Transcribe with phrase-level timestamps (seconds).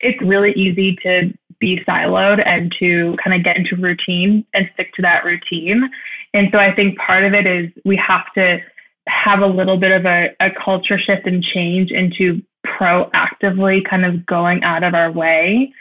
[0.00, 4.92] it's really easy to be siloed and to kind of get into routine and stick
[4.94, 5.88] to that routine.
[6.32, 8.60] And so I think part of it is we have to
[9.08, 14.24] have a little bit of a, a culture shift and change into proactively kind of
[14.26, 15.72] going out of our way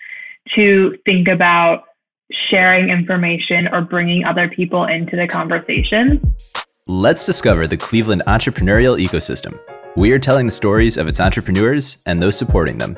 [0.56, 1.84] to think about
[2.32, 6.22] sharing information or bringing other people into the conversation.
[6.88, 9.58] Let's discover the Cleveland entrepreneurial ecosystem.
[9.96, 12.98] We are telling the stories of its entrepreneurs and those supporting them.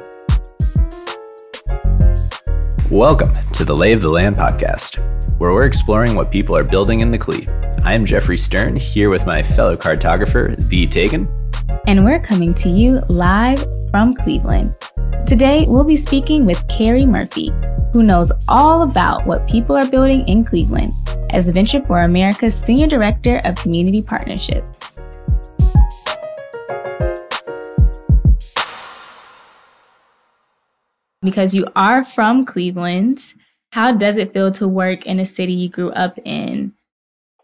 [2.91, 4.97] Welcome to the Lay of the Land podcast,
[5.39, 7.47] where we're exploring what people are building in the Clee.
[7.85, 11.33] I am Jeffrey Stern, here with my fellow cartographer, The Tegan.
[11.87, 14.75] And we're coming to you live from Cleveland.
[15.25, 17.53] Today, we'll be speaking with Carrie Murphy,
[17.93, 20.91] who knows all about what people are building in Cleveland
[21.29, 24.90] as Venture for America's Senior Director of Community Partnerships.
[31.21, 33.33] Because you are from Cleveland.
[33.71, 36.73] How does it feel to work in a city you grew up in?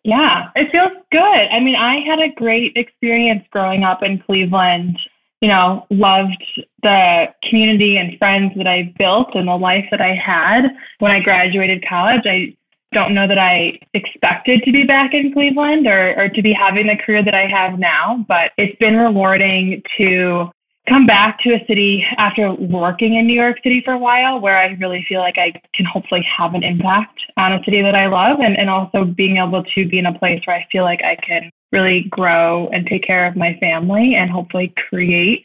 [0.04, 1.22] Yeah, it feels good.
[1.22, 4.98] I mean, I had a great experience growing up in Cleveland.
[5.42, 6.44] You know, loved
[6.82, 10.70] the community and friends that I built and the life that I had.
[11.00, 12.58] When I graduated college, I
[12.94, 16.88] don't know that I expected to be back in Cleveland or, or to be having
[16.88, 20.50] the career that I have now, but it's been rewarding to
[20.88, 24.58] come back to a city after working in New York City for a while where
[24.58, 28.08] I really feel like I can hopefully have an impact on a city that I
[28.08, 31.02] love and, and also being able to be in a place where I feel like
[31.04, 35.44] I can really grow and take care of my family and hopefully create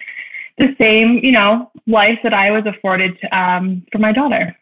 [0.58, 4.56] the same, you know, life that I was afforded um, for my daughter.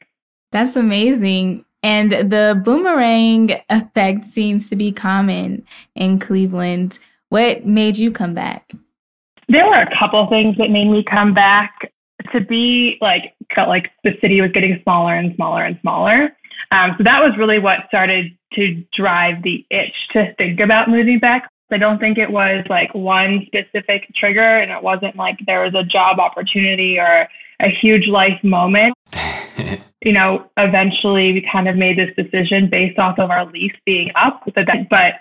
[0.50, 1.64] That's amazing.
[1.82, 6.98] And the boomerang effect seems to be common in Cleveland.
[7.28, 8.72] What made you come back?
[9.50, 11.92] There were a couple things that made me come back
[12.32, 16.36] to be like felt like the city was getting smaller and smaller and smaller.
[16.70, 21.18] Um, so that was really what started to drive the itch to think about moving
[21.18, 21.50] back.
[21.72, 25.74] I don't think it was like one specific trigger, and it wasn't like there was
[25.74, 27.28] a job opportunity or
[27.60, 28.94] a huge life moment.
[30.04, 34.10] you know, eventually we kind of made this decision based off of our lease being
[34.14, 34.42] up.
[34.54, 35.14] But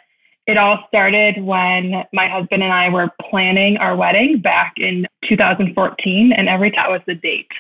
[0.49, 6.33] it all started when my husband and I were planning our wedding back in 2014,
[6.33, 7.51] and every time was the date.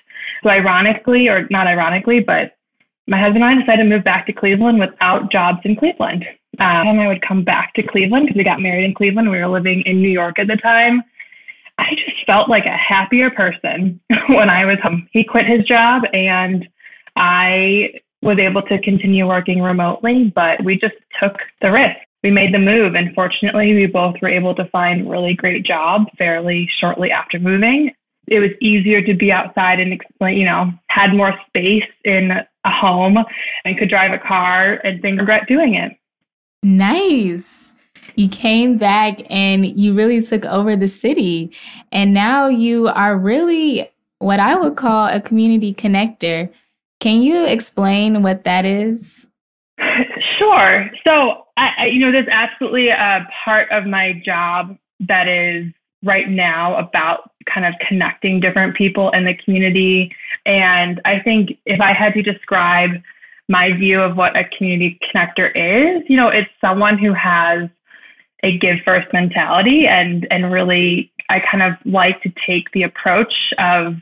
[0.43, 2.55] So, ironically, or not ironically, but
[3.07, 6.25] my husband and I decided to move back to Cleveland without jobs in Cleveland.
[6.59, 9.31] Um, and I would come back to Cleveland because we got married in Cleveland.
[9.31, 11.03] We were living in New York at the time.
[11.77, 15.07] I just felt like a happier person when I was home.
[15.11, 16.67] He quit his job and
[17.15, 22.53] I was able to continue working remotely, but we just took the risk we made
[22.53, 27.11] the move and fortunately we both were able to find really great jobs fairly shortly
[27.11, 27.91] after moving.
[28.27, 32.71] It was easier to be outside and explain you know had more space in a
[32.71, 33.17] home
[33.65, 35.93] and could drive a car and didn't regret doing it.
[36.61, 37.73] Nice.
[38.15, 41.53] You came back and you really took over the city.
[41.91, 46.51] And now you are really what i would call a community connector.
[46.99, 49.27] Can you explain what that is?
[50.37, 50.89] Sure.
[51.05, 55.71] So, I, you know, there's absolutely a part of my job that is
[56.03, 60.15] right now about kind of connecting different people in the community.
[60.45, 62.91] And I think if I had to describe
[63.49, 67.69] my view of what a community connector is, you know, it's someone who has
[68.43, 73.33] a give first mentality and and really I kind of like to take the approach
[73.57, 73.95] of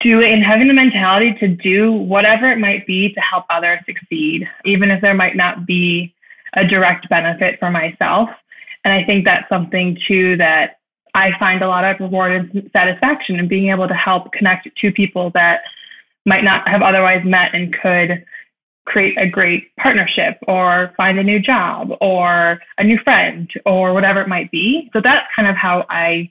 [0.00, 4.48] do and having the mentality to do whatever it might be to help others succeed,
[4.64, 6.14] even if there might not be
[6.54, 8.28] a direct benefit for myself.
[8.84, 10.78] And I think that's something too that
[11.14, 14.92] I find a lot of reward and satisfaction in being able to help connect to
[14.92, 15.62] people that
[16.26, 18.24] might not have otherwise met and could
[18.86, 24.20] create a great partnership or find a new job or a new friend or whatever
[24.20, 24.90] it might be.
[24.92, 26.30] So that's kind of how I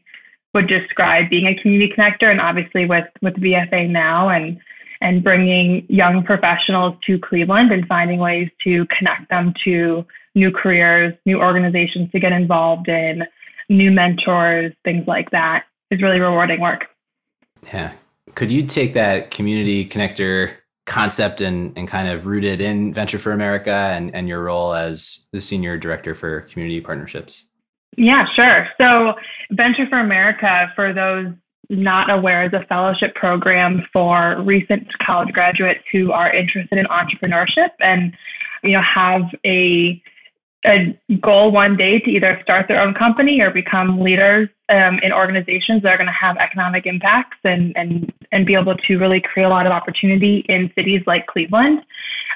[0.54, 4.60] would describe being a community connector and obviously with with VFA now and
[5.02, 10.06] and bringing young professionals to Cleveland and finding ways to connect them to
[10.36, 13.24] new careers, new organizations to get involved in,
[13.70, 16.88] new mentors, things like that is really rewarding work.
[17.72, 17.92] Yeah.
[18.36, 20.54] Could you take that community connector
[20.86, 24.74] concept and, and kind of root it in Venture for America and, and your role
[24.74, 27.46] as the senior director for community partnerships?
[27.98, 28.68] Yeah, sure.
[28.80, 29.14] So,
[29.52, 31.28] Venture for America, for those
[31.70, 37.70] not aware, is a fellowship program for recent college graduates who are interested in entrepreneurship
[37.80, 38.16] and
[38.64, 40.02] you know have a
[40.66, 45.14] a goal one day to either start their own company or become leaders um, in
[45.14, 49.22] organizations that are going to have economic impacts and, and, and be able to really
[49.22, 51.82] create a lot of opportunity in cities like Cleveland.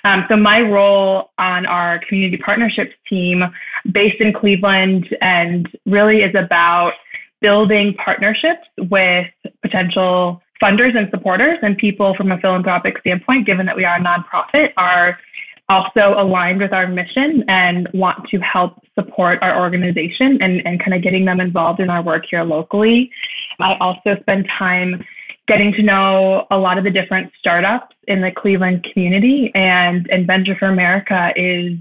[0.06, 3.44] Um, so my role on our community partnerships team
[3.92, 6.94] based in Cleveland and really is about
[7.44, 9.28] building partnerships with
[9.62, 14.00] potential funders and supporters and people from a philanthropic standpoint, given that we are a
[14.00, 15.20] nonprofit, are
[15.68, 20.94] also aligned with our mission and want to help support our organization and, and kind
[20.94, 23.12] of getting them involved in our work here locally.
[23.60, 25.04] I also spend time
[25.48, 30.26] getting to know a lot of the different startups in the Cleveland community and, and
[30.26, 31.78] Venture for America is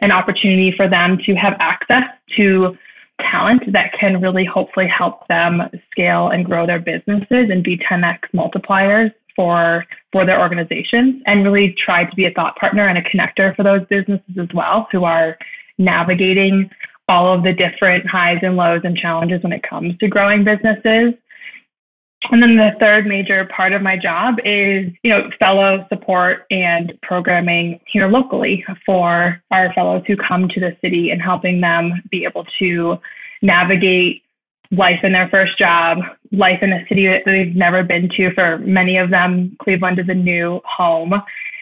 [0.00, 2.04] an opportunity for them to have access
[2.36, 2.76] to
[3.20, 8.18] talent that can really hopefully help them scale and grow their businesses and be 10x
[8.34, 13.02] multipliers for for their organizations and really try to be a thought partner and a
[13.02, 15.36] connector for those businesses as well who are
[15.78, 16.70] navigating
[17.08, 21.14] all of the different highs and lows and challenges when it comes to growing businesses
[22.30, 26.92] and then the third major part of my job is, you know, fellow support and
[27.02, 32.24] programming here locally for our fellows who come to the city and helping them be
[32.24, 32.98] able to
[33.42, 34.22] navigate
[34.70, 35.98] life in their first job,
[36.32, 38.32] life in a city that they've never been to.
[38.34, 41.12] For many of them, Cleveland is a new home,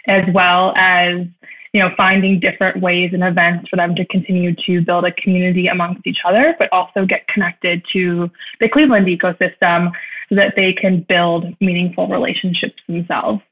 [0.07, 1.27] as well as
[1.73, 5.69] you know, finding different ways and events for them to continue to build a community
[5.69, 8.31] amongst each other, but also get connected to
[8.61, 9.91] the Cleveland ecosystem
[10.33, 13.43] so that they can build meaningful relationships themselves.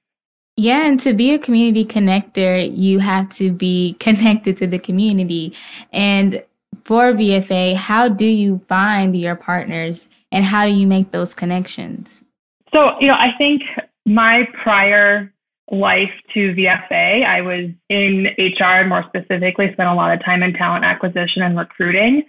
[0.57, 5.55] Yeah, and to be a community connector, you have to be connected to the community.
[5.93, 6.43] And
[6.85, 12.25] for VFA, how do you find your partners and how do you make those connections?
[12.73, 13.63] So, you know, I think
[14.07, 15.33] my prior
[15.71, 17.25] life to VFA.
[17.25, 21.43] I was in HR and more specifically spent a lot of time in talent acquisition
[21.43, 22.25] and recruiting.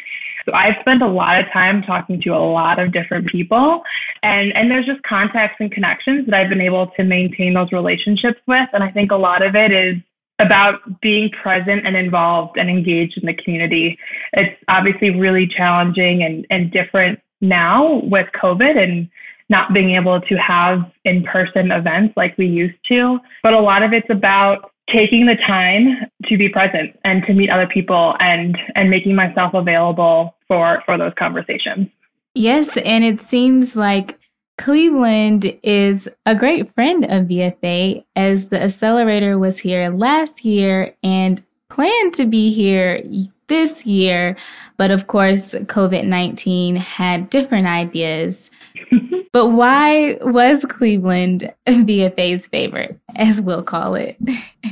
[0.45, 3.83] So I've spent a lot of time talking to a lot of different people
[4.23, 8.39] and, and there's just contacts and connections that I've been able to maintain those relationships
[8.47, 8.69] with.
[8.73, 9.97] And I think a lot of it is
[10.39, 13.97] about being present and involved and engaged in the community.
[14.33, 19.09] It's obviously really challenging and, and different now with COVID and
[19.49, 23.19] not being able to have in person events like we used to.
[23.43, 27.49] But a lot of it's about taking the time to be present and to meet
[27.49, 31.87] other people and and making myself available for for those conversations.
[32.33, 34.17] Yes, and it seems like
[34.57, 41.43] Cleveland is a great friend of VFA as the accelerator was here last year and
[41.69, 43.01] planned to be here
[43.47, 44.37] this year.
[44.77, 48.51] But of course, COVID 19 had different ideas.
[49.33, 54.17] but why was Cleveland VFA's favorite, as we'll call it?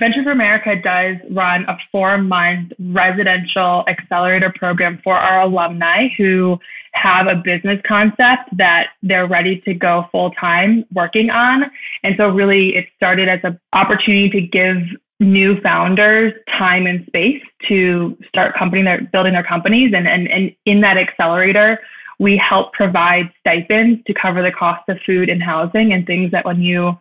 [0.00, 6.58] Venture for America does run a four month residential accelerator program for our alumni who
[6.92, 11.70] have a business concept that they're ready to go full time working on.
[12.02, 14.78] And so, really, it started as an opportunity to give
[15.20, 20.56] new founders time and space to start company their building their companies and, and and
[20.64, 21.78] in that accelerator
[22.18, 26.44] we help provide stipends to cover the cost of food and housing and things that
[26.46, 26.98] when you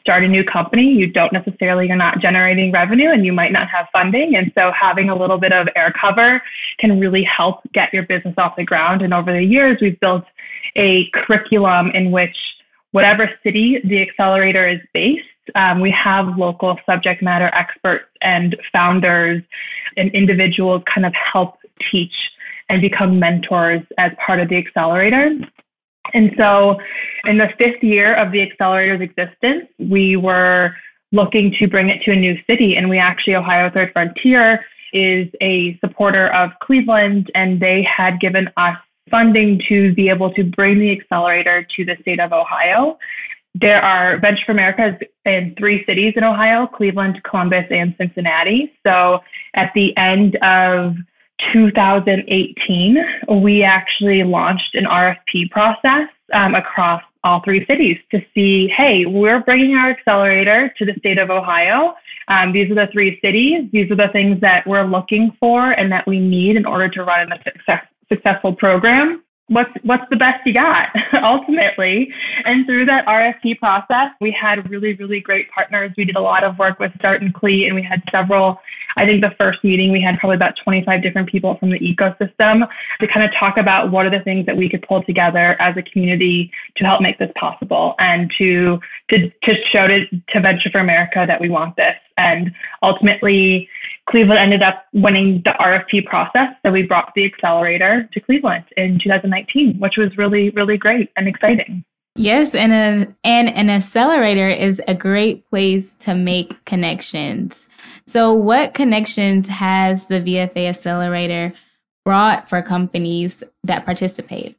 [0.00, 3.68] start a new company you don't necessarily you're not generating revenue and you might not
[3.68, 6.42] have funding and so having a little bit of air cover
[6.78, 10.24] can really help get your business off the ground and over the years we've built
[10.76, 12.36] a curriculum in which
[12.92, 15.24] whatever city the accelerator is based
[15.54, 19.42] um, we have local subject matter experts and founders
[19.96, 21.58] and individuals kind of help
[21.90, 22.14] teach
[22.68, 25.36] and become mentors as part of the accelerator.
[26.14, 26.78] And so,
[27.24, 30.74] in the fifth year of the accelerator's existence, we were
[31.12, 32.76] looking to bring it to a new city.
[32.76, 38.48] And we actually, Ohio Third Frontier is a supporter of Cleveland, and they had given
[38.56, 38.76] us
[39.10, 42.98] funding to be able to bring the accelerator to the state of Ohio.
[43.54, 48.72] There are Venture for America in three cities in Ohio Cleveland, Columbus, and Cincinnati.
[48.86, 49.20] So
[49.54, 50.94] at the end of
[51.52, 53.04] 2018,
[53.40, 59.40] we actually launched an RFP process um, across all three cities to see hey, we're
[59.40, 61.94] bringing our accelerator to the state of Ohio.
[62.28, 63.68] Um, these are the three cities.
[63.72, 67.04] These are the things that we're looking for and that we need in order to
[67.04, 70.88] run a success, successful program what's what's the best you got
[71.22, 72.12] ultimately
[72.44, 76.44] and through that rfp process we had really really great partners we did a lot
[76.44, 78.60] of work with start and cle and we had several
[78.98, 82.68] i think the first meeting we had probably about 25 different people from the ecosystem
[83.00, 85.76] to kind of talk about what are the things that we could pull together as
[85.76, 88.78] a community to help make this possible and to
[89.08, 92.52] to, to show to, to venture for america that we want this and
[92.82, 93.68] ultimately
[94.08, 96.48] Cleveland ended up winning the RFP process.
[96.64, 101.28] So we brought the accelerator to Cleveland in 2019, which was really, really great and
[101.28, 101.84] exciting.
[102.18, 107.68] Yes, and a, and an accelerator is a great place to make connections.
[108.06, 111.52] So, what connections has the VFA accelerator
[112.04, 114.56] brought for companies that participate?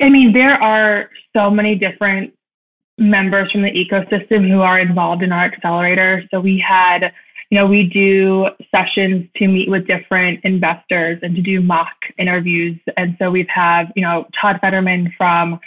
[0.00, 2.32] I mean, there are so many different
[2.96, 6.22] members from the ecosystem who are involved in our accelerator.
[6.30, 7.12] So we had,
[7.50, 12.78] you know, we do sessions to meet with different investors and to do mock interviews.
[12.96, 15.58] And so we've had, you know, Todd Federman from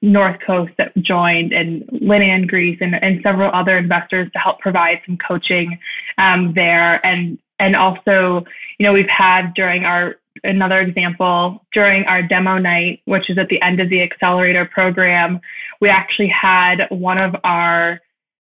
[0.00, 4.60] North Coast that joined and Lynn Ann Grease and, and several other investors to help
[4.60, 5.78] provide some coaching
[6.18, 7.04] um, there.
[7.04, 8.44] And and also,
[8.78, 13.48] you know, we've had during our another example during our demo night, which is at
[13.48, 15.40] the end of the accelerator program,
[15.80, 18.00] we actually had one of our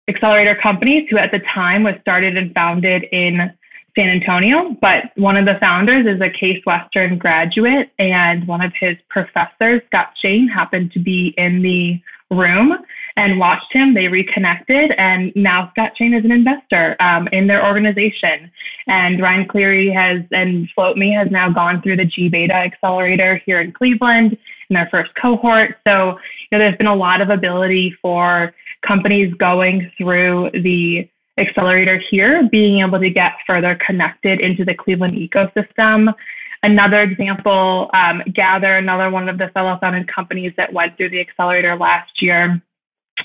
[0.09, 3.53] accelerator companies who at the time was started and founded in
[3.97, 8.73] San Antonio, but one of the founders is a Case Western graduate, and one of
[8.79, 12.75] his professors, Scott Shane, happened to be in the room
[13.17, 13.95] and watched him.
[13.95, 18.51] They reconnected, and now Scott Shane is an investor um, in their organization.
[18.89, 23.61] And Ryan Cleary has and Float Me has now gone through the gBETA Accelerator here
[23.61, 24.37] in Cleveland
[24.69, 25.77] in their first cohort.
[25.87, 26.19] So,
[26.51, 28.53] you know, there's been a lot of ability for
[28.85, 35.15] companies going through the accelerator here, being able to get further connected into the Cleveland
[35.15, 36.15] ecosystem.
[36.63, 41.21] Another example, um, Gather, another one of the fellow founded companies that went through the
[41.21, 42.63] accelerator last year,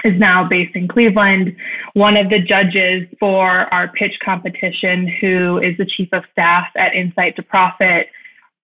[0.03, 1.55] is now based in Cleveland.
[1.93, 6.93] One of the judges for our pitch competition, who is the chief of staff at
[6.93, 8.05] Insight2Profit,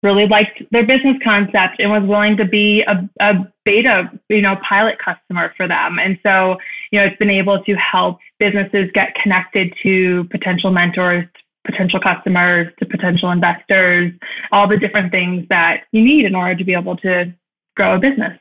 [0.02, 4.56] really liked their business concept and was willing to be a, a beta, you know,
[4.66, 5.98] pilot customer for them.
[5.98, 6.56] And so,
[6.90, 11.26] you know, it's been able to help businesses get connected to potential mentors,
[11.66, 14.12] potential customers, to potential investors,
[14.52, 17.32] all the different things that you need in order to be able to
[17.76, 18.38] grow a business.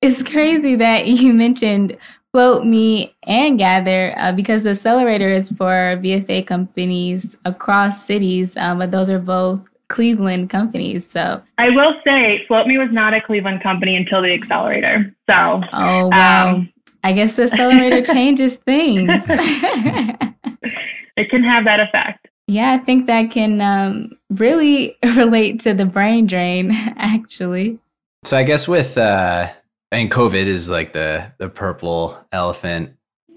[0.00, 1.96] It's crazy that you mentioned
[2.32, 8.78] Float Me and Gather uh, because the accelerator is for VFA companies across cities, um,
[8.78, 11.06] but those are both Cleveland companies.
[11.06, 15.14] So I will say, Float Me was not a Cleveland company until the accelerator.
[15.28, 16.72] So oh wow, um,
[17.04, 19.24] I guess the accelerator changes things.
[21.16, 22.28] it can have that effect.
[22.48, 27.78] Yeah, I think that can um, really relate to the brain drain, actually.
[28.24, 29.48] So I guess with uh,
[29.90, 32.94] I mean, COVID is like the the purple elephant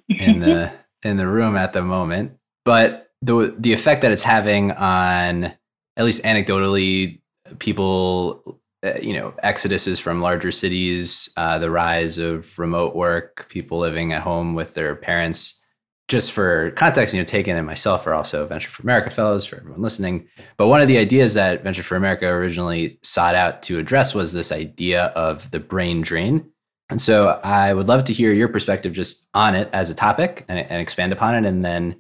[0.10, 0.72] in the
[1.04, 5.54] in the room at the moment, but the the effect that it's having on
[5.98, 7.22] at least anecdotally,
[7.60, 13.80] people, uh, you know, exoduses from larger cities, uh, the rise of remote work, people
[13.80, 15.62] living at home with their parents.
[16.08, 19.56] Just for context, you know, Taken and myself are also Venture for America fellows for
[19.56, 20.28] everyone listening.
[20.56, 24.32] But one of the ideas that Venture for America originally sought out to address was
[24.32, 26.52] this idea of the brain drain.
[26.90, 30.46] And so I would love to hear your perspective just on it as a topic
[30.48, 31.48] and, and expand upon it.
[31.48, 31.96] And then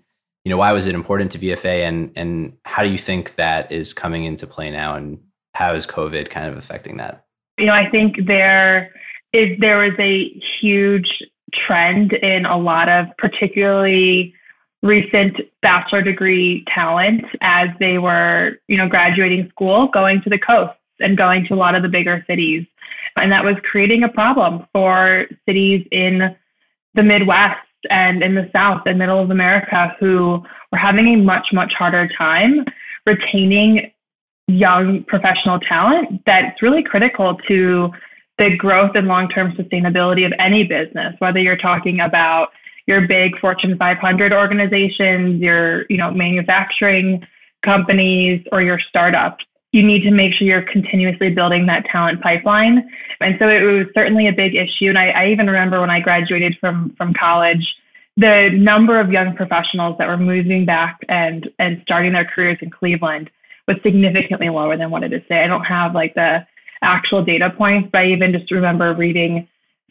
[0.45, 3.71] you know why was it important to VFA and and how do you think that
[3.71, 5.19] is coming into play now and
[5.55, 7.25] how is COVID kind of affecting that?
[7.57, 8.93] You know, I think there
[9.33, 10.29] is there was a
[10.61, 11.09] huge
[11.53, 14.33] trend in a lot of particularly
[14.83, 20.77] recent bachelor degree talent as they were, you know, graduating school, going to the coasts
[20.99, 22.67] and going to a lot of the bigger cities.
[23.15, 26.35] And that was creating a problem for cities in
[26.93, 31.47] the Midwest and in the South and middle of America who were having a much,
[31.53, 32.65] much harder time
[33.05, 33.91] retaining
[34.47, 37.91] young professional talent that's really critical to
[38.37, 42.49] the growth and long-term sustainability of any business, whether you're talking about
[42.85, 47.25] your big Fortune 500 organizations, your you know manufacturing
[47.63, 49.43] companies, or your startups.
[49.75, 52.89] You need to make sure you're continuously building that talent pipeline.
[53.19, 54.87] And so it was certainly a big issue.
[54.87, 57.75] And I, I even remember when I graduated from from college,
[58.15, 62.69] the number of young professionals that were moving back and and starting their careers in
[62.69, 63.29] Cleveland
[63.67, 65.43] was significantly lower than what it is today.
[65.43, 66.47] I don't have like the
[66.81, 69.45] actual data points, but I even just remember reading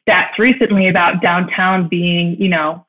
[0.06, 2.86] stats recently about downtown being, you know,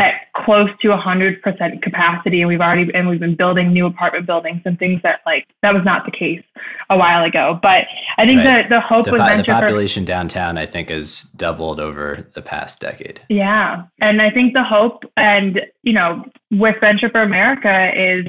[0.00, 4.60] at close to 100% capacity and we've already and we've been building new apartment buildings
[4.64, 6.42] and things that like that was not the case
[6.90, 7.58] a while ago.
[7.62, 7.86] But
[8.18, 8.68] i think right.
[8.68, 12.42] the, the hope the, was the population for, downtown i think has doubled over the
[12.42, 13.20] past decade.
[13.28, 13.84] Yeah.
[14.00, 18.26] And i think the hope and you know with venture for america is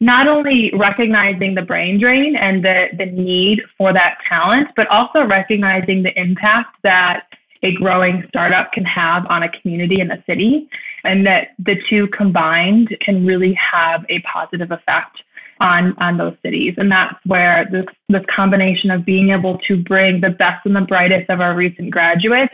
[0.00, 5.26] not only recognizing the brain drain and the the need for that talent but also
[5.26, 7.24] recognizing the impact that
[7.62, 10.68] a growing startup can have on a community in a city,
[11.04, 15.18] and that the two combined can really have a positive effect
[15.58, 20.20] on on those cities and that's where this this combination of being able to bring
[20.20, 22.52] the best and the brightest of our recent graduates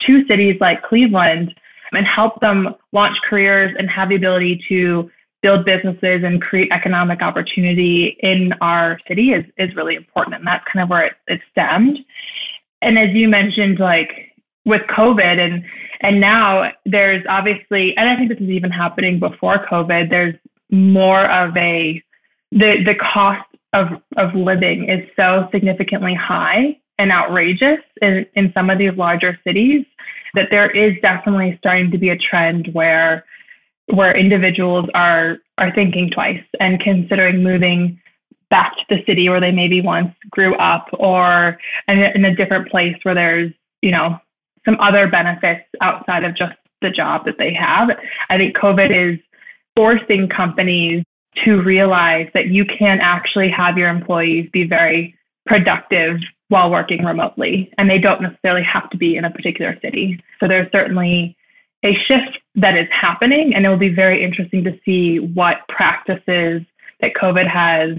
[0.00, 1.54] to cities like Cleveland
[1.92, 5.10] and help them launch careers and have the ability to
[5.42, 10.34] build businesses and create economic opportunity in our city is, is really important.
[10.36, 11.98] And that's kind of where it, it stemmed.
[12.80, 14.33] And as you mentioned, like
[14.64, 15.64] with COVID and
[16.00, 20.34] and now there's obviously, and I think this is even happening before COVID, there's
[20.70, 22.02] more of a
[22.52, 28.70] the the cost of of living is so significantly high and outrageous in, in some
[28.70, 29.84] of these larger cities
[30.34, 33.24] that there is definitely starting to be a trend where
[33.86, 38.00] where individuals are are thinking twice and considering moving
[38.50, 42.36] back to the city where they maybe once grew up or in a, in a
[42.36, 43.52] different place where there's
[43.82, 44.18] you know
[44.64, 47.90] some other benefits outside of just the job that they have
[48.30, 49.18] i think covid is
[49.76, 51.04] forcing companies
[51.44, 55.16] to realize that you can actually have your employees be very
[55.46, 56.18] productive
[56.48, 60.22] while working remotely, and they don't necessarily have to be in a particular city.
[60.40, 61.36] So there's certainly
[61.84, 66.62] a shift that is happening, and it will be very interesting to see what practices
[67.00, 67.98] that COVID has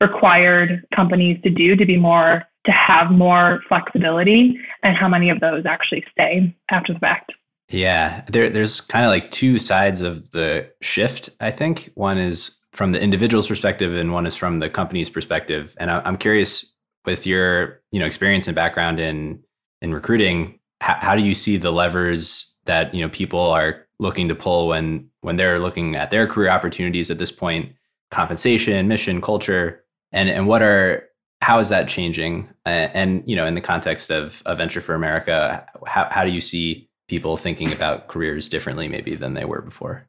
[0.00, 5.40] required companies to do to be more to have more flexibility and how many of
[5.40, 7.32] those actually stay after the fact.
[7.68, 11.90] Yeah, there, there's kind of like two sides of the shift, I think.
[11.94, 15.74] One is from the individual's perspective and one is from the company's perspective.
[15.78, 16.74] And I'm curious
[17.06, 19.40] with your you know experience and background in
[19.80, 24.28] in recruiting how, how do you see the levers that you know people are looking
[24.28, 27.72] to pull when when they're looking at their career opportunities at this point
[28.10, 31.08] compensation mission culture and and what are
[31.40, 34.94] how is that changing and, and you know in the context of, of venture for
[34.94, 39.60] america how, how do you see people thinking about careers differently maybe than they were
[39.60, 40.08] before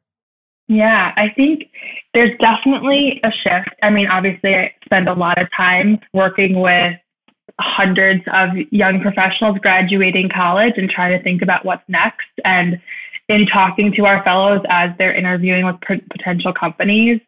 [0.68, 1.70] yeah, I think
[2.12, 3.70] there's definitely a shift.
[3.82, 6.94] I mean, obviously, I spend a lot of time working with
[7.58, 12.28] hundreds of young professionals graduating college and trying to think about what's next.
[12.44, 12.80] And
[13.30, 17.20] in talking to our fellows as they're interviewing with potential companies,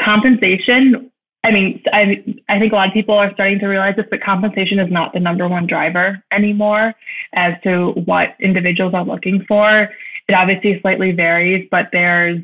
[0.00, 1.10] compensation.
[1.42, 4.20] I mean, I, I think a lot of people are starting to realize this, but
[4.20, 6.94] compensation is not the number one driver anymore
[7.32, 9.90] as to what individuals are looking for.
[10.28, 12.40] It obviously slightly varies, but there's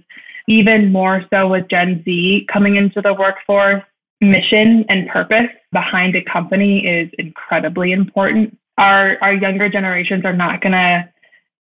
[0.49, 3.83] even more so with Gen Z coming into the workforce,
[4.23, 8.57] mission and purpose behind a company is incredibly important.
[8.79, 11.09] Our, our younger generations are not going to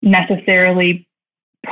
[0.03, 1.07] necessarily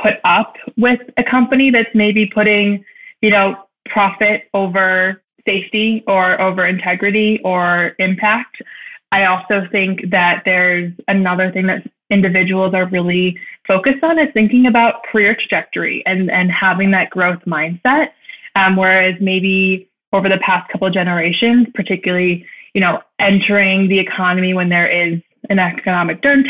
[0.02, 2.84] put up with a company that's maybe putting,
[3.20, 8.62] you know, profit over safety or over integrity or impact.
[9.10, 14.66] I also think that there's another thing that individuals are really focused on is thinking
[14.66, 18.08] about career trajectory and, and having that growth mindset.
[18.54, 24.54] Um, whereas maybe over the past couple of generations, particularly, you know, entering the economy
[24.54, 26.44] when there is an economic turn,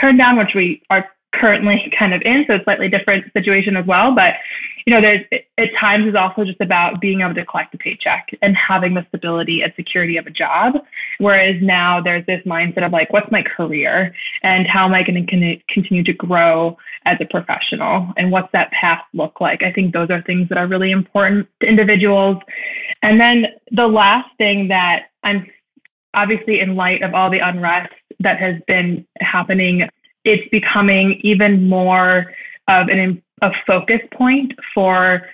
[0.00, 4.14] turn down, which we are currently kind of in, so slightly different situation as well.
[4.14, 4.34] But
[4.86, 5.24] you know, there's
[5.58, 9.04] at times is also just about being able to collect a paycheck and having the
[9.08, 10.74] stability and security of a job.
[11.18, 15.26] Whereas now there's this mindset of like, what's my career and how am I going
[15.26, 19.64] to continue to grow as a professional and what's that path look like?
[19.64, 22.36] I think those are things that are really important to individuals.
[23.02, 25.50] And then the last thing that I'm
[26.14, 29.88] obviously in light of all the unrest that has been happening,
[30.24, 32.32] it's becoming even more
[32.68, 35.26] of an a focus point for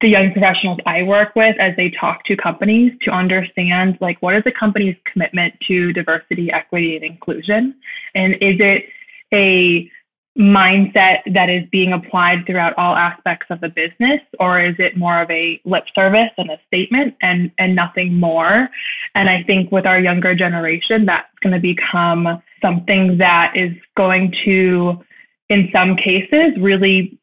[0.00, 4.34] the young professionals I work with as they talk to companies to understand like what
[4.34, 7.74] is the company's commitment to diversity, equity, and inclusion?
[8.14, 8.84] And is it
[9.32, 9.90] a
[10.38, 15.22] mindset that is being applied throughout all aspects of the business or is it more
[15.22, 18.68] of a lip service and a statement and and nothing more
[19.14, 24.30] and i think with our younger generation that's going to become something that is going
[24.44, 25.02] to
[25.48, 27.18] in some cases, really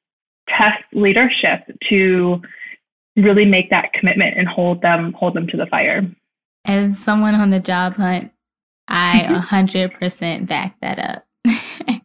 [0.47, 2.41] test leadership to
[3.15, 6.03] really make that commitment and hold them hold them to the fire.
[6.65, 8.31] As someone on the job hunt,
[8.87, 9.55] I mm-hmm.
[9.55, 11.25] 100% back that up.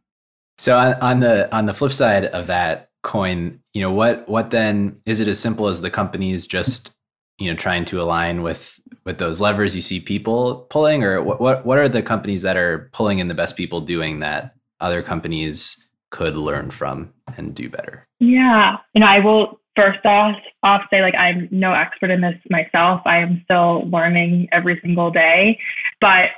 [0.58, 4.50] so on, on the on the flip side of that coin, you know, what what
[4.50, 6.90] then is it as simple as the companies just
[7.38, 11.40] you know trying to align with with those levers you see people pulling or what
[11.40, 15.02] what, what are the companies that are pulling in the best people doing that other
[15.02, 18.06] companies could learn from and do better?
[18.18, 18.78] Yeah.
[18.94, 23.00] You know, I will first off, off say like I'm no expert in this myself.
[23.04, 25.58] I am still learning every single day.
[26.00, 26.30] But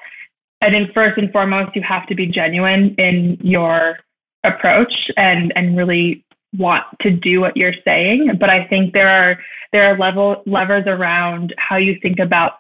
[0.63, 3.99] I think first and foremost, you have to be genuine in your
[4.45, 6.25] approach and and really
[6.57, 9.39] want to do what you're saying, but I think there are
[9.73, 12.59] there are level levers around how you think about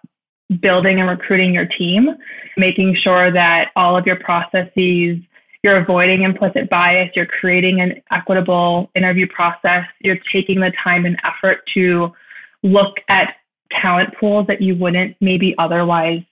[0.60, 2.10] building and recruiting your team,
[2.56, 5.18] making sure that all of your processes
[5.62, 11.18] you're avoiding implicit bias, you're creating an equitable interview process, you're taking the time and
[11.24, 12.12] effort to
[12.62, 13.36] look at
[13.70, 16.22] talent pools that you wouldn't maybe otherwise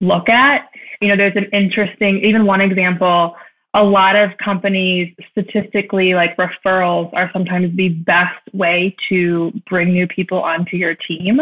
[0.00, 0.68] look at.
[1.00, 3.36] You know, there's an interesting, even one example,
[3.74, 10.06] a lot of companies statistically like referrals are sometimes the best way to bring new
[10.06, 11.40] people onto your team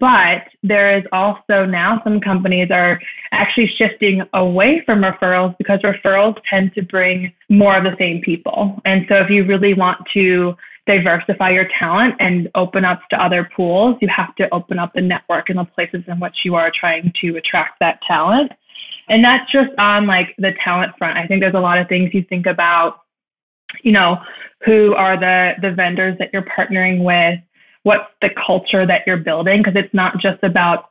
[0.00, 3.00] but there is also now some companies are
[3.32, 8.80] actually shifting away from referrals because referrals tend to bring more of the same people
[8.84, 10.54] and so if you really want to
[10.86, 15.00] diversify your talent and open up to other pools you have to open up the
[15.00, 18.50] network and the places in which you are trying to attract that talent
[19.08, 21.18] and that's just on like the talent front.
[21.18, 23.02] I think there's a lot of things you think about,
[23.82, 24.18] you know,
[24.64, 27.40] who are the the vendors that you're partnering with,
[27.82, 30.90] what's the culture that you're building because it's not just about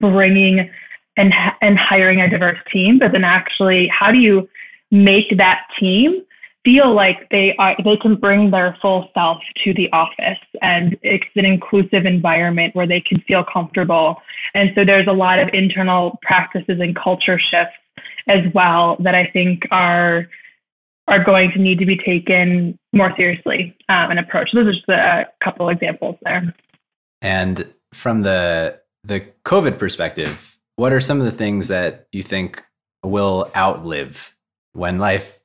[0.00, 0.70] bringing
[1.16, 4.48] and and hiring a diverse team, but then actually how do you
[4.90, 6.22] make that team
[6.64, 10.38] feel like they are they can bring their full self to the office?
[10.62, 14.22] And it's an inclusive environment where they can feel comfortable.
[14.54, 17.74] And so there's a lot of internal practices and culture shifts
[18.28, 20.28] as well that i think are
[21.08, 24.88] are going to need to be taken more seriously um, and approached those are just
[24.88, 26.54] a couple examples there
[27.22, 32.62] and from the the covid perspective what are some of the things that you think
[33.02, 34.36] will outlive
[34.72, 35.40] when life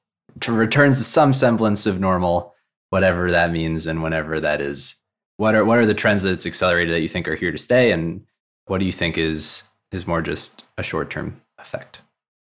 [0.47, 2.53] returns to some semblance of normal,
[2.89, 4.95] whatever that means and whenever that is.
[5.37, 7.57] What are what are the trends that it's accelerated that you think are here to
[7.57, 8.25] stay, and
[8.65, 12.01] what do you think is is more just a short term effect?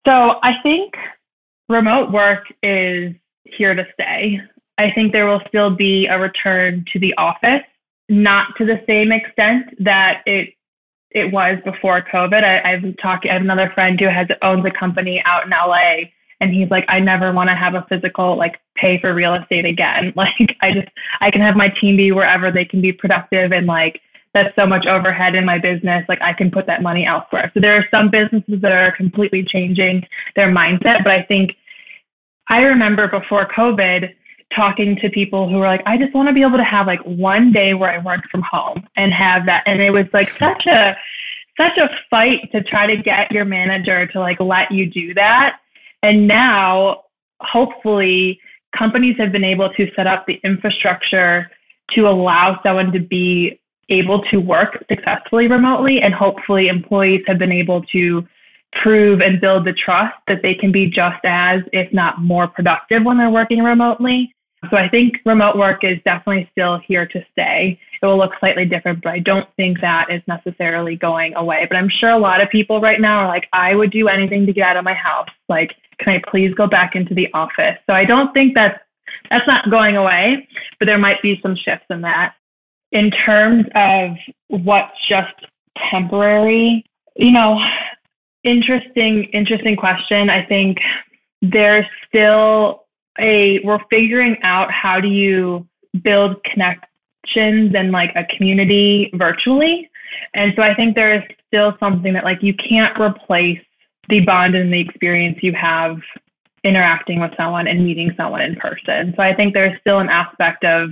[0.07, 0.95] So I think
[1.69, 4.41] remote work is here to stay.
[4.77, 7.63] I think there will still be a return to the office,
[8.07, 10.53] not to the same extent that it
[11.11, 12.43] it was before COVID.
[12.43, 13.25] I, I've talked.
[13.25, 16.85] I have another friend who has owns a company out in LA, and he's like
[16.87, 20.71] i never want to have a physical like pay for real estate again like i
[20.71, 20.87] just
[21.21, 24.01] i can have my team be wherever they can be productive and like
[24.33, 27.59] that's so much overhead in my business like i can put that money elsewhere so
[27.59, 30.05] there are some businesses that are completely changing
[30.35, 31.55] their mindset but i think
[32.49, 34.13] i remember before covid
[34.55, 37.01] talking to people who were like i just want to be able to have like
[37.01, 40.65] one day where i work from home and have that and it was like such
[40.65, 40.95] a
[41.57, 45.59] such a fight to try to get your manager to like let you do that
[46.03, 47.03] and now,
[47.41, 48.39] hopefully,
[48.77, 51.49] companies have been able to set up the infrastructure
[51.91, 53.59] to allow someone to be
[53.89, 56.01] able to work successfully remotely.
[56.01, 58.27] And hopefully, employees have been able to
[58.73, 63.03] prove and build the trust that they can be just as, if not more productive
[63.03, 64.33] when they're working remotely.
[64.69, 67.79] So I think remote work is definitely still here to stay.
[68.01, 71.65] It will look slightly different, but I don't think that is necessarily going away.
[71.69, 74.45] But I'm sure a lot of people right now are like, I would do anything
[74.45, 75.29] to get out of my house.
[75.47, 77.77] Like, can I please go back into the office?
[77.89, 78.79] So I don't think that's
[79.29, 80.47] that's not going away,
[80.79, 82.35] but there might be some shifts in that.
[82.91, 84.11] In terms of
[84.47, 85.33] what's just
[85.91, 87.59] temporary, you know,
[88.43, 90.29] interesting, interesting question.
[90.29, 90.79] I think
[91.41, 92.85] there's still
[93.19, 95.67] a we're figuring out how do you
[96.03, 99.89] build connections and like a community virtually.
[100.33, 103.59] And so I think there is still something that like you can't replace
[104.07, 105.99] the bond and the experience you have
[106.63, 109.13] interacting with someone and meeting someone in person.
[109.15, 110.91] So I think there's still an aspect of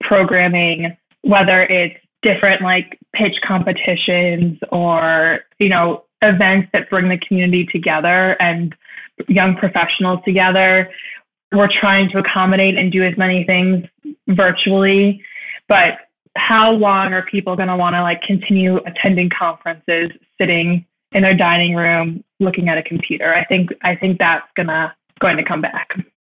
[0.00, 7.66] programming, whether it's different like pitch competitions or, you know, events that bring the community
[7.66, 8.74] together and
[9.28, 10.90] young professionals together.
[11.52, 13.86] We're trying to accommodate and do as many things
[14.28, 15.22] virtually,
[15.68, 15.98] but
[16.36, 21.34] how long are people going to want to like continue attending conferences, sitting in their
[21.34, 23.34] dining room looking at a computer.
[23.34, 25.90] I think I think that's gonna going to come back.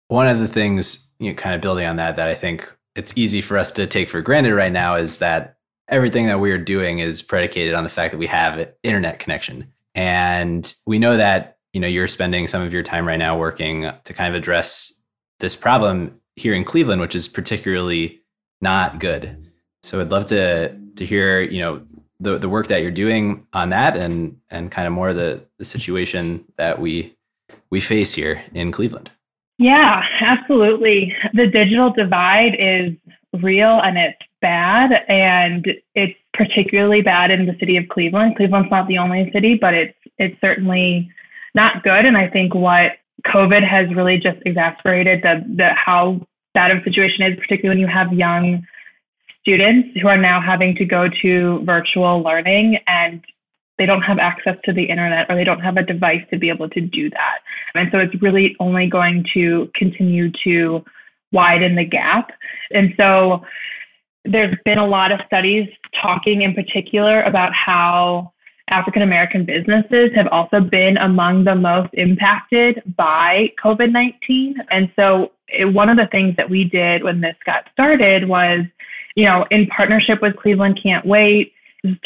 [0.08, 3.12] One of the things, you know, kind of building on that, that I think it's
[3.16, 5.56] easy for us to take for granted right now is that
[5.90, 9.70] everything that we are doing is predicated on the fact that we have internet connection.
[9.94, 13.90] And we know that, you know, you're spending some of your time right now working
[14.04, 15.00] to kind of address
[15.40, 18.22] this problem here in Cleveland, which is particularly
[18.60, 19.48] not good.
[19.82, 21.82] So I'd love to to hear, you know,
[22.20, 25.64] the the work that you're doing on that and and kind of more the the
[25.64, 27.16] situation that we
[27.70, 29.10] we face here in Cleveland.
[29.58, 31.14] Yeah, absolutely.
[31.34, 32.92] The digital divide is
[33.42, 38.36] real and it's bad and it's particularly bad in the city of Cleveland.
[38.36, 41.10] Cleveland's not the only city, but it's it's certainly
[41.54, 42.92] not good and I think what
[43.26, 46.20] COVID has really just exacerbated the the how
[46.54, 48.66] bad of a situation is, particularly when you have young
[49.40, 53.24] students who are now having to go to virtual learning and
[53.78, 56.50] they don't have access to the internet or they don't have a device to be
[56.50, 57.38] able to do that.
[57.74, 60.84] And so it's really only going to continue to
[61.32, 62.30] widen the gap.
[62.72, 63.42] And so
[64.24, 65.68] there's been a lot of studies
[66.00, 68.32] talking in particular about how
[68.70, 74.56] African American businesses have also been among the most impacted by COVID 19.
[74.70, 78.60] And so, it, one of the things that we did when this got started was,
[79.16, 81.52] you know, in partnership with Cleveland Can't Wait,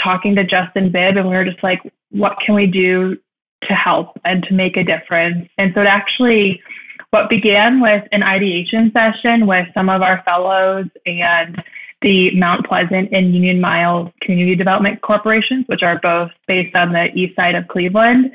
[0.02, 3.18] talking to Justin Bibb, and we were just like, what can we do
[3.64, 5.48] to help and to make a difference?
[5.58, 6.62] And so, it actually,
[7.10, 11.62] what began with an ideation session with some of our fellows and
[12.04, 17.10] the Mount Pleasant and Union Miles Community Development Corporations, which are both based on the
[17.14, 18.30] east side of Cleveland.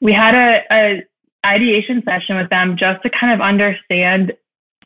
[0.00, 1.02] We had a, a
[1.44, 4.32] ideation session with them just to kind of understand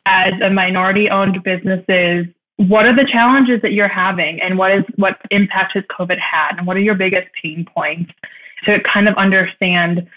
[0.07, 2.25] as a minority owned businesses
[2.57, 6.57] what are the challenges that you're having and what is what impact has covid had
[6.57, 8.11] and what are your biggest pain points
[8.65, 10.07] to kind of understand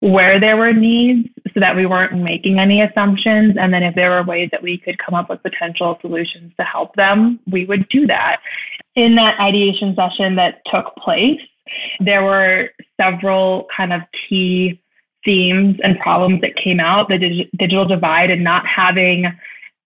[0.00, 3.56] where there were needs so that we weren't making any assumptions.
[3.56, 6.64] And then if there were ways that we could come up with potential solutions to
[6.64, 8.40] help them, we would do that.
[8.96, 11.40] In that ideation session that took place,
[12.00, 14.80] there were several kind of key
[15.24, 19.26] themes and problems that came out the dig- digital divide and not having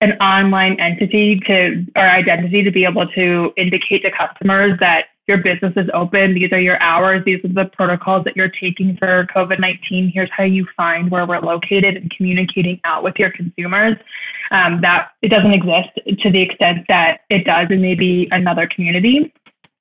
[0.01, 5.39] an online entity to or identity to be able to indicate to customers that your
[5.39, 6.35] business is open.
[6.35, 7.23] These are your hours.
[7.25, 10.11] These are the protocols that you're taking for COVID 19.
[10.13, 13.97] Here's how you find where we're located and communicating out with your consumers.
[14.51, 19.33] Um, that it doesn't exist to the extent that it does in maybe another community.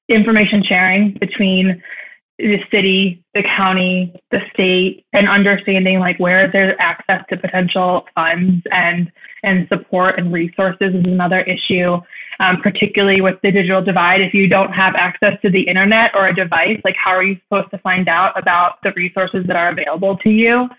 [0.10, 1.82] Information sharing between
[2.38, 8.64] the city, the county, the state, and understanding like where there's access to potential funds
[8.72, 9.12] and
[9.44, 11.98] and support and resources is another issue.
[12.39, 16.28] Um, particularly with the digital divide, if you don't have access to the internet or
[16.28, 19.69] a device, like how are you supposed to find out about the resources that are
[19.69, 20.69] available to you?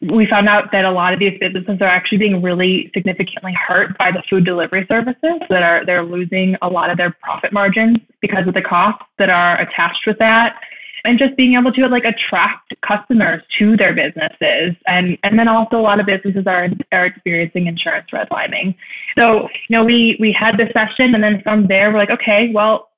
[0.00, 3.96] We found out that a lot of these businesses are actually being really significantly hurt
[3.98, 7.98] by the food delivery services that are they're losing a lot of their profit margins
[8.20, 10.60] because of the costs that are attached with that
[11.08, 14.76] and just being able to like attract customers to their businesses.
[14.86, 18.76] And and then also a lot of businesses are are experiencing insurance redlining.
[19.16, 22.50] So you know we we had this session and then from there we're like okay
[22.52, 22.90] well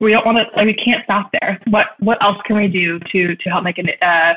[0.00, 1.58] we don't want to like we can't stop there.
[1.68, 4.34] What what else can we do to to help make it uh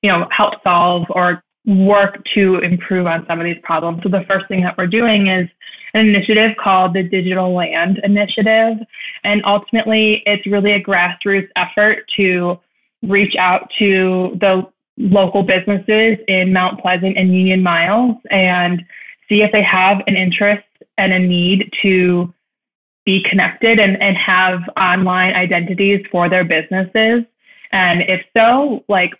[0.00, 4.02] you know help solve or work to improve on some of these problems?
[4.02, 5.46] So the first thing that we're doing is
[5.94, 8.78] an initiative called the Digital Land Initiative.
[9.24, 12.58] And ultimately, it's really a grassroots effort to
[13.02, 18.82] reach out to the local businesses in Mount Pleasant and Union Miles and
[19.28, 20.64] see if they have an interest
[20.98, 22.32] and a need to
[23.04, 27.24] be connected and, and have online identities for their businesses.
[27.72, 29.14] And if so, like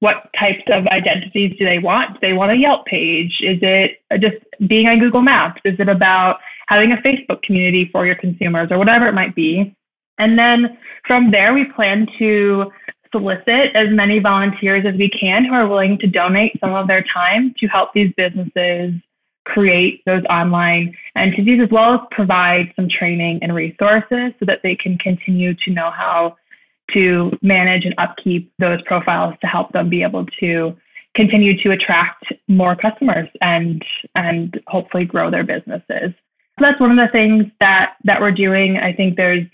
[0.00, 2.14] what types of identities do they want?
[2.14, 3.38] Do they want a Yelp page?
[3.40, 4.36] Is it just
[4.68, 5.60] being on Google Maps?
[5.64, 9.74] Is it about having a Facebook community for your consumers or whatever it might be?
[10.18, 12.70] And then from there, we plan to
[13.12, 17.04] solicit as many volunteers as we can who are willing to donate some of their
[17.12, 18.92] time to help these businesses
[19.44, 24.74] create those online entities, as well as provide some training and resources so that they
[24.74, 26.36] can continue to know how
[26.92, 30.76] to manage and upkeep those profiles to help them be able to
[31.14, 36.12] continue to attract more customers and and hopefully grow their businesses.
[36.58, 38.76] So that's one of the things that that we're doing.
[38.76, 39.46] I think there's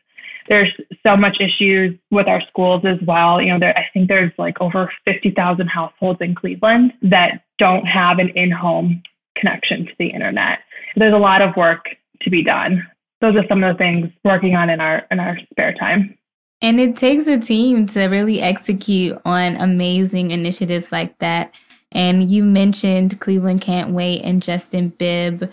[0.48, 0.72] there's
[1.04, 3.40] so much issues with our schools as well.
[3.40, 8.18] You know, there, I think there's like over 50,000 households in Cleveland that don't have
[8.18, 9.02] an in-home
[9.36, 10.58] connection to the internet.
[10.96, 11.86] There's a lot of work
[12.22, 12.86] to be done.
[13.20, 16.18] Those are some of the things working on in our in our spare time.
[16.62, 21.54] And it takes a team to really execute on amazing initiatives like that.
[21.90, 25.50] And you mentioned Cleveland Can't Wait and Justin Bibb.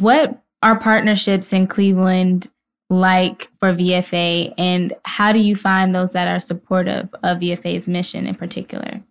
[0.00, 2.48] What are partnerships in Cleveland
[2.90, 8.26] like for VFA, and how do you find those that are supportive of VFA's mission
[8.26, 9.02] in particular?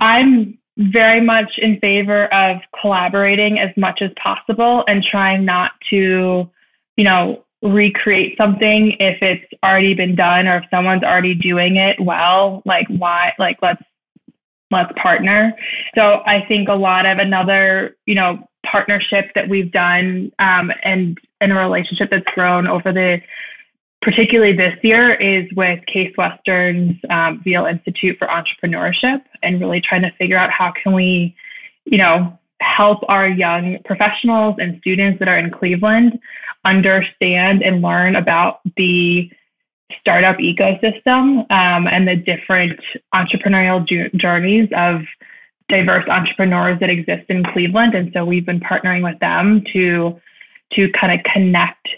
[0.00, 6.50] I'm very much in favor of collaborating as much as possible and trying not to,
[6.96, 12.00] you know, recreate something if it's already been done or if someone's already doing it
[12.00, 13.82] well like why like let's
[14.70, 15.52] let's partner.
[15.94, 21.18] So i think a lot of another you know partnership that we've done um, and
[21.40, 23.20] in a relationship that's grown over the
[24.02, 30.02] particularly this year is with case western's um, Veale institute for entrepreneurship and really trying
[30.02, 31.34] to figure out how can we
[31.84, 36.18] you know help our young professionals and students that are in Cleveland
[36.64, 39.30] understand and learn about the
[40.00, 42.78] startup ecosystem um, and the different
[43.14, 45.02] entrepreneurial ju- journeys of
[45.68, 47.94] diverse entrepreneurs that exist in Cleveland.
[47.94, 50.20] And so we've been partnering with them to
[50.74, 51.88] to kind of connect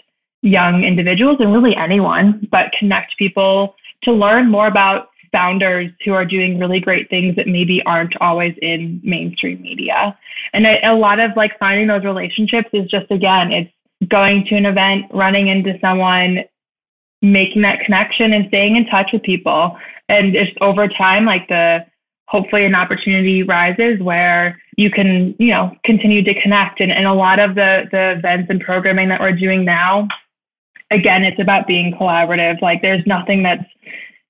[0.41, 6.25] young individuals and really anyone, but connect people to learn more about founders who are
[6.25, 10.17] doing really great things that maybe aren't always in mainstream media.
[10.53, 13.71] And a, a lot of like finding those relationships is just again, it's
[14.09, 16.43] going to an event, running into someone,
[17.21, 19.77] making that connection and staying in touch with people.
[20.09, 21.85] And just over time, like the
[22.27, 26.79] hopefully an opportunity rises where you can, you know, continue to connect.
[26.79, 30.07] And, and a lot of the the events and programming that we're doing now,
[30.91, 32.61] again, it's about being collaborative.
[32.61, 33.65] Like there's nothing that's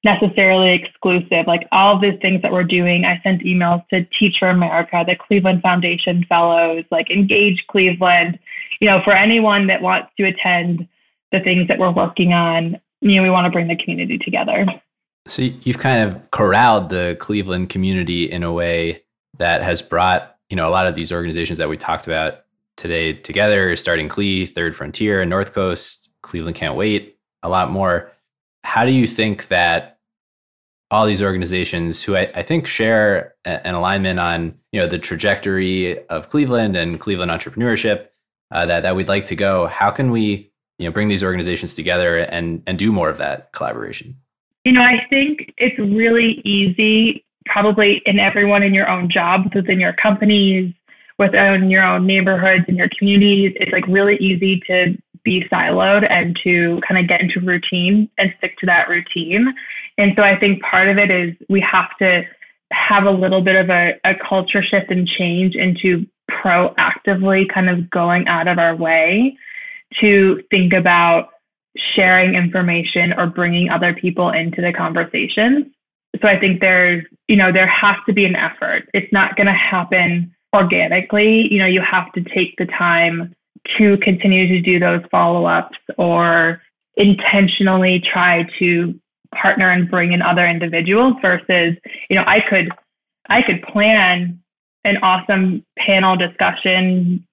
[0.03, 1.47] necessarily exclusive.
[1.47, 5.15] Like all these things that we're doing, I sent emails to Teach for America, the
[5.15, 8.37] Cleveland Foundation Fellows, like Engage Cleveland,
[8.83, 10.89] you know, for anyone that wants to attend
[11.31, 14.65] the things that we're working on, you know, we want to bring the community together.
[15.25, 19.01] So you've kind of corralled the Cleveland community in a way
[19.37, 22.41] that has brought, you know, a lot of these organizations that we talked about
[22.75, 28.11] today together, starting Cle, Third Frontier, North Coast, Cleveland Can't Wait, a lot more.
[28.65, 29.97] How do you think that
[30.91, 36.05] all these organizations who I, I think share an alignment on, you know, the trajectory
[36.09, 38.09] of Cleveland and Cleveland entrepreneurship
[38.51, 41.73] uh, that, that we'd like to go, how can we, you know, bring these organizations
[41.73, 44.15] together and, and do more of that collaboration?
[44.63, 49.79] You know, I think it's really easy, probably in everyone in your own jobs, within
[49.79, 50.73] your companies,
[51.19, 53.53] within your own neighborhoods and your communities.
[53.59, 58.33] It's like really easy to be siloed and to kind of get into routine and
[58.37, 59.53] stick to that routine.
[59.97, 62.23] And so I think part of it is we have to
[62.71, 66.05] have a little bit of a, a culture shift and change into
[66.43, 69.37] proactively kind of going out of our way
[70.01, 71.29] to think about
[71.77, 75.65] sharing information or bringing other people into the conversations.
[76.21, 78.87] So I think there's, you know, there has to be an effort.
[78.93, 81.51] It's not going to happen organically.
[81.51, 83.33] You know, you have to take the time
[83.77, 86.61] to continue to do those follow ups or
[86.95, 88.99] intentionally try to
[89.33, 91.75] partner and bring in other individuals versus,
[92.09, 92.69] you know, I could,
[93.29, 94.42] I could plan
[94.85, 97.25] an awesome panel discussion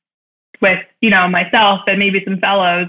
[0.60, 2.88] with, you know, myself and maybe some fellows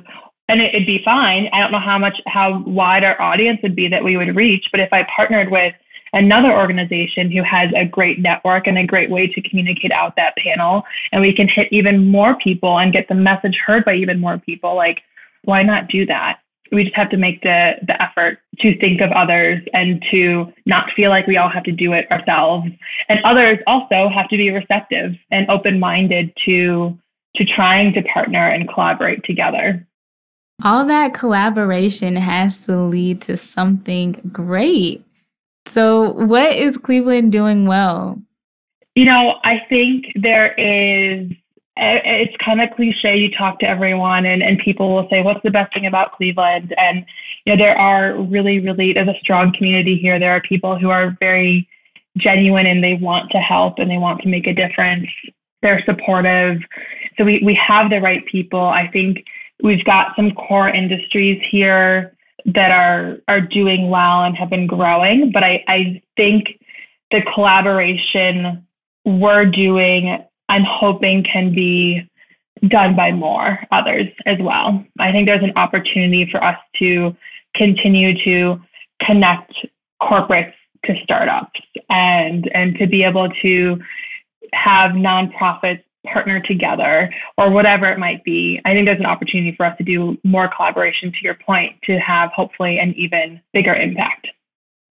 [0.52, 1.50] and it, would be fine.
[1.54, 4.68] I don't know how much, how wide our audience would be that we would reach.
[4.72, 5.74] But if I partnered with
[6.14, 10.36] another organization who has a great network and a great way to communicate out that
[10.36, 14.20] panel, and we can hit even more people and get the message heard by even
[14.20, 15.02] more people, like,
[15.44, 16.40] why not do that?
[16.72, 20.92] We just have to make the, the effort to think of others and to not
[20.96, 22.70] feel like we all have to do it ourselves.
[23.10, 26.98] And others also have to be receptive and open minded to,
[27.36, 29.86] to trying to partner and collaborate together
[30.64, 35.04] all that collaboration has to lead to something great.
[35.68, 38.22] So, what is Cleveland doing well?
[38.96, 41.32] You know, I think there is,
[41.78, 43.18] it's kind of cliche.
[43.18, 46.74] You talk to everyone, and, and people will say, What's the best thing about Cleveland?
[46.78, 47.06] And,
[47.46, 50.20] you know, there are really, really, there's a strong community here.
[50.20, 51.68] There are people who are very
[52.18, 55.08] genuine and they want to help and they want to make a difference.
[55.62, 56.62] They're supportive.
[57.18, 58.60] So, we, we have the right people.
[58.60, 59.24] I think
[59.62, 65.32] We've got some core industries here that are are doing well and have been growing,
[65.32, 66.60] but I, I think
[67.12, 68.66] the collaboration
[69.06, 72.06] we're doing, I'm hoping can be
[72.68, 74.84] done by more others as well.
[75.00, 77.16] I think there's an opportunity for us to
[77.56, 78.62] continue to
[79.02, 79.54] connect
[80.02, 80.54] corporates
[80.86, 81.60] to startups
[81.90, 83.80] and and to be able to
[84.52, 88.60] have nonprofits partner together or whatever it might be.
[88.66, 91.98] I think there's an opportunity for us to do more collaboration to your point to
[92.00, 94.28] have hopefully an even bigger impact.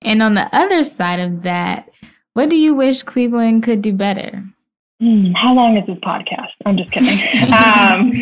[0.02, 1.90] And on the other side of that,
[2.34, 4.44] what do you wish Cleveland could do better?
[5.00, 6.50] Hmm, how long is this podcast?
[6.66, 7.52] I'm just kidding.
[7.52, 8.12] um,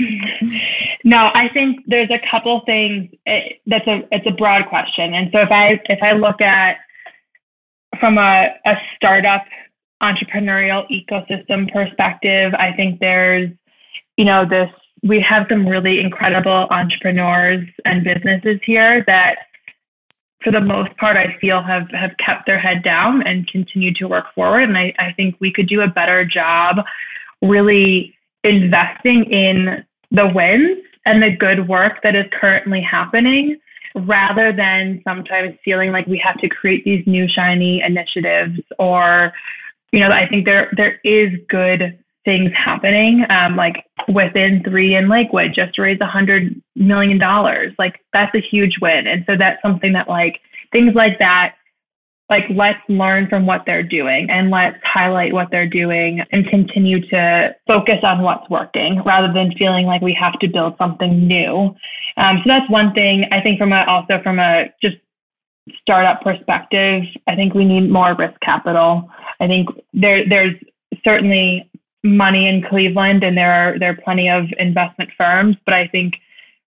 [1.05, 3.11] no, I think there's a couple things.
[3.25, 6.77] It, that's a it's a broad question, and so if I if I look at
[7.99, 9.45] from a, a startup
[10.03, 13.51] entrepreneurial ecosystem perspective, I think there's,
[14.16, 14.70] you know, this,
[15.03, 19.39] we have some really incredible entrepreneurs and businesses here that
[20.47, 24.07] for the most part, I feel have, have kept their head down and continue to
[24.07, 24.62] work forward.
[24.62, 26.84] And I, I think we could do a better job
[27.42, 33.59] really investing in the wins and the good work that is currently happening
[33.97, 39.32] rather than sometimes feeling like we have to create these new shiny initiatives or
[39.90, 43.24] you know, I think there there is good things happening.
[43.31, 47.72] Um, like Within3 in Lakewood, just raised a hundred million dollars.
[47.79, 49.07] Like that's a huge win.
[49.07, 50.41] And so that's something that like
[50.72, 51.55] things like that,
[52.29, 57.01] like let's learn from what they're doing and let's highlight what they're doing and continue
[57.09, 61.74] to focus on what's working rather than feeling like we have to build something new.
[62.16, 64.97] Um, so that's one thing I think from a, also from a just
[65.81, 69.09] startup perspective, I think we need more risk capital.
[69.41, 70.55] I think there there's
[71.05, 71.70] certainly
[72.05, 76.14] money in Cleveland and there are there are plenty of investment firms, but I think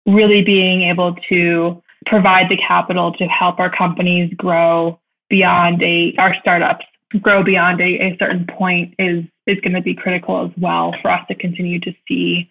[0.05, 4.99] really being able to provide the capital to help our companies grow
[5.29, 6.85] beyond a our startups
[7.21, 11.11] grow beyond a, a certain point is is going to be critical as well for
[11.11, 12.49] us to continue to see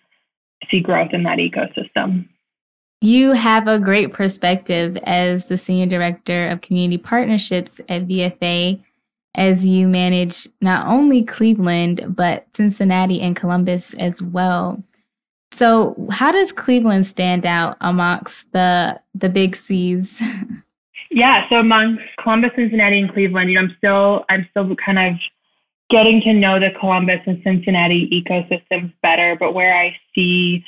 [0.71, 2.29] see growth in that ecosystem.
[3.01, 8.81] You have a great perspective as the Senior Director of Community Partnerships at VFA
[9.35, 14.83] as you manage not only Cleveland, but Cincinnati and Columbus as well.
[15.53, 20.21] So, how does Cleveland stand out amongst the the big C's?
[21.11, 25.15] yeah, so amongst Columbus, Cincinnati, and Cleveland, you know, I'm still I'm still kind of
[25.91, 29.37] getting to know the Columbus and Cincinnati ecosystems better.
[29.39, 30.65] But where I see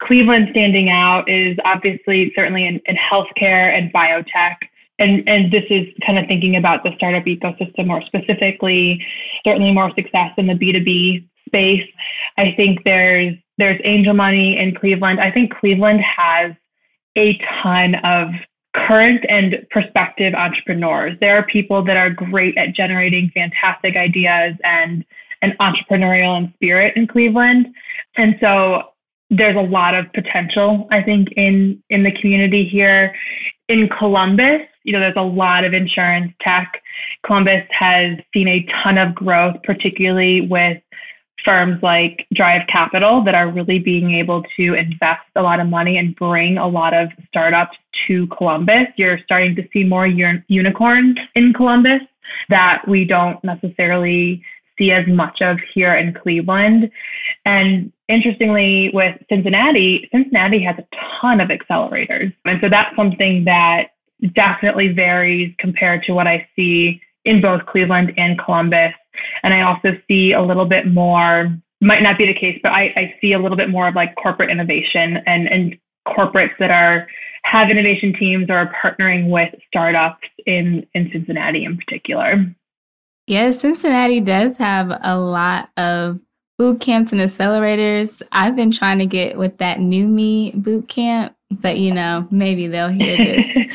[0.00, 4.56] Cleveland standing out is obviously certainly in, in healthcare and biotech.
[4.98, 9.04] And, and this is kind of thinking about the startup ecosystem more specifically,
[9.44, 11.88] certainly more success in the B2B space.
[12.36, 15.18] I think there's there's angel money in Cleveland.
[15.20, 16.52] I think Cleveland has
[17.16, 18.28] a ton of
[18.74, 21.18] current and prospective entrepreneurs.
[21.20, 25.04] There are people that are great at generating fantastic ideas and
[25.42, 27.66] an entrepreneurial and spirit in Cleveland.
[28.16, 28.82] And so
[29.30, 33.14] there's a lot of potential, I think, in in the community here.
[33.68, 36.82] In Columbus, you know, there's a lot of insurance tech.
[37.24, 40.82] Columbus has seen a ton of growth, particularly with
[41.44, 45.98] firms like Drive Capital that are really being able to invest a lot of money
[45.98, 48.86] and bring a lot of startups to Columbus.
[48.96, 52.00] You're starting to see more unicorns in Columbus
[52.48, 54.42] that we don't necessarily
[54.78, 56.90] see as much of here in Cleveland.
[57.44, 60.86] And interestingly, with Cincinnati, Cincinnati has a
[61.20, 62.32] ton of accelerators.
[62.44, 63.90] And so that's something that
[64.32, 68.94] definitely varies compared to what I see in both Cleveland and Columbus.
[69.42, 72.92] And I also see a little bit more, might not be the case, but I,
[72.96, 77.06] I see a little bit more of like corporate innovation and, and corporates that are
[77.44, 82.44] have innovation teams or are partnering with startups in, in Cincinnati in particular.
[83.28, 86.18] Yes, Cincinnati does have a lot of
[86.56, 88.22] boot camps and accelerators.
[88.32, 92.68] I've been trying to get with that new me boot camp, but you know, maybe
[92.68, 93.66] they'll hear this.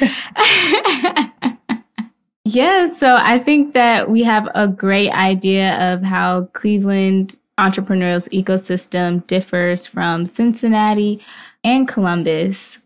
[2.45, 9.25] yeah, so I think that we have a great idea of how Cleveland entrepreneurial ecosystem
[9.27, 11.23] differs from Cincinnati
[11.63, 12.79] and Columbus.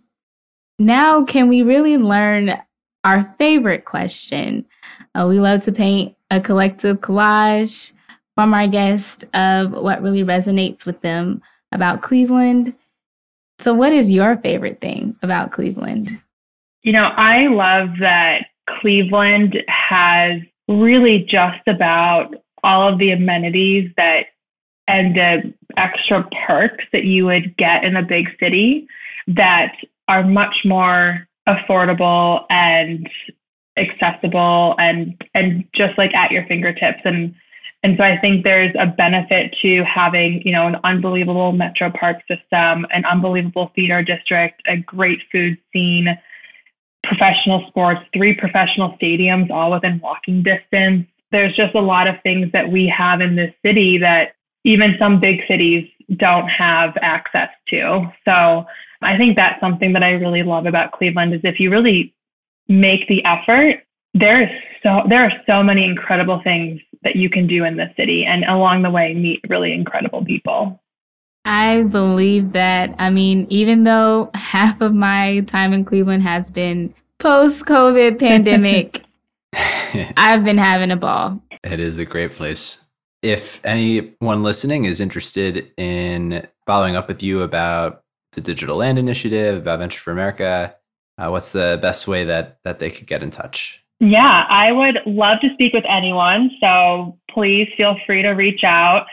[0.79, 2.61] Now, can we really learn
[3.05, 4.65] our favorite question?
[5.15, 7.91] Uh, we love to paint a collective collage
[8.35, 12.75] from our guest of what really resonates with them about Cleveland.
[13.59, 16.21] So, what is your favorite thing about Cleveland?
[16.83, 24.27] You know, I love that Cleveland has really just about all of the amenities that
[24.87, 28.87] and the extra perks that you would get in a big city
[29.27, 29.75] that
[30.07, 33.09] are much more affordable and
[33.77, 37.35] accessible and and just like at your fingertips and
[37.83, 42.17] and so I think there's a benefit to having, you know, an unbelievable metro park
[42.27, 46.07] system, an unbelievable theater district, a great food scene,
[47.03, 51.07] professional sports, three professional stadiums all within walking distance.
[51.31, 55.19] There's just a lot of things that we have in this city that even some
[55.19, 58.11] big cities don't have access to.
[58.25, 58.65] So
[59.01, 62.13] I think that's something that I really love about Cleveland is if you really
[62.67, 64.49] make the effort, there is
[64.83, 68.43] so there are so many incredible things that you can do in the city and
[68.45, 70.81] along the way meet really incredible people.
[71.45, 72.93] I believe that.
[72.99, 79.03] I mean, even though half of my time in Cleveland has been post COVID pandemic,
[79.53, 81.41] I've been having a ball.
[81.63, 82.83] It is a great place.
[83.23, 88.03] If anyone listening is interested in following up with you about
[88.33, 90.75] the Digital Land Initiative, about Venture for America,
[91.17, 93.83] uh, what's the best way that that they could get in touch?
[93.99, 96.51] Yeah, I would love to speak with anyone.
[96.61, 99.07] So please feel free to reach out.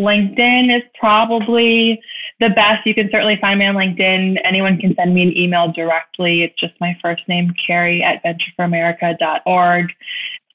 [0.00, 2.00] LinkedIn is probably
[2.40, 2.86] the best.
[2.86, 4.38] You can certainly find me on LinkedIn.
[4.44, 6.42] Anyone can send me an email directly.
[6.42, 9.92] It's just my first name, Carrie at ventureforamerica.org.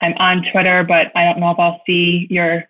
[0.02, 2.64] I'm on Twitter, but I don't know if I'll see your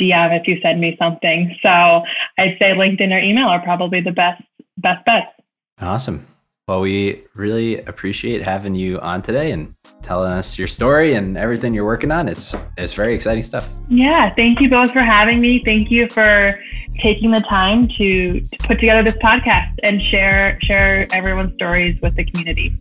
[0.00, 1.54] DM if you send me something.
[1.62, 4.42] So I'd say LinkedIn or email are probably the best
[4.78, 5.26] best bets.
[5.80, 6.26] Awesome.
[6.72, 11.74] Well, we really appreciate having you on today and telling us your story and everything
[11.74, 12.28] you're working on.
[12.28, 13.68] It's it's very exciting stuff.
[13.90, 15.60] Yeah, thank you both for having me.
[15.66, 16.56] Thank you for
[17.02, 22.16] taking the time to, to put together this podcast and share share everyone's stories with
[22.16, 22.74] the community.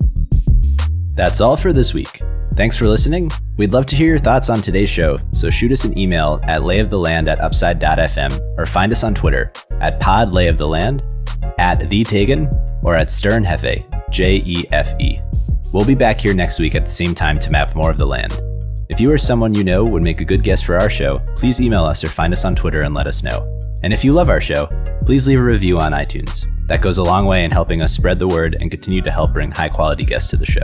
[1.14, 2.22] That's all for this week.
[2.54, 3.30] Thanks for listening.
[3.58, 6.62] We'd love to hear your thoughts on today's show, so shoot us an email at
[6.62, 11.21] layoftheland at upside.fm or find us on Twitter at podlayoftheland,
[11.62, 12.52] at the Tagan,
[12.84, 15.20] or at Sternjefe, J E F E.
[15.72, 18.06] We'll be back here next week at the same time to map more of the
[18.06, 18.42] land.
[18.90, 21.62] If you or someone you know would make a good guest for our show, please
[21.62, 23.48] email us or find us on Twitter and let us know.
[23.84, 24.68] And if you love our show,
[25.06, 26.46] please leave a review on iTunes.
[26.68, 29.32] That goes a long way in helping us spread the word and continue to help
[29.32, 30.64] bring high quality guests to the show.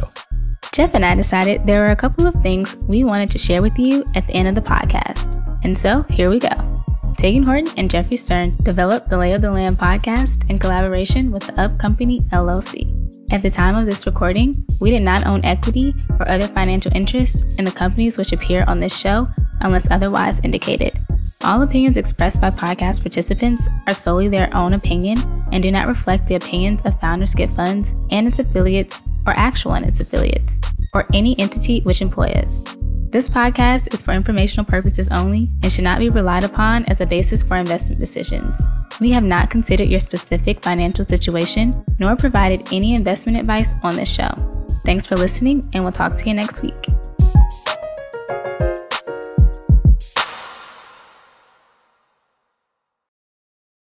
[0.73, 3.77] Jeff and I decided there were a couple of things we wanted to share with
[3.79, 5.41] you at the end of the podcast.
[5.63, 6.76] And so here we go.
[7.17, 11.47] Tagan Horton and Jeffrey Stern developed the Lay of the Land podcast in collaboration with
[11.47, 12.85] the Up Company LLC.
[13.31, 17.57] At the time of this recording, we did not own equity or other financial interests
[17.57, 19.27] in the companies which appear on this show
[19.61, 20.99] unless otherwise indicated.
[21.43, 25.17] All opinions expressed by podcast participants are solely their own opinion
[25.51, 29.73] and do not reflect the opinions of Founders Get Funds and its affiliates or Actual
[29.73, 30.61] and its affiliates,
[30.97, 32.63] or any entity which employ us.
[33.11, 37.05] This podcast is for informational purposes only and should not be relied upon as a
[37.05, 38.67] basis for investment decisions.
[38.99, 44.11] We have not considered your specific financial situation nor provided any investment advice on this
[44.11, 44.29] show.
[44.85, 46.73] Thanks for listening, and we'll talk to you next week.